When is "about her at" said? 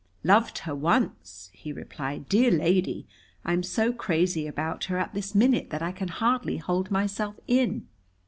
4.47-5.13